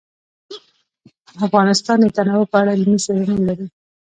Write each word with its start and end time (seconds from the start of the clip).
افغانستان 1.45 1.97
د 2.01 2.07
تنوع 2.17 2.45
په 2.51 2.57
اړه 2.61 2.71
علمي 2.75 2.99
څېړنې 3.05 3.35
لري. 3.47 3.67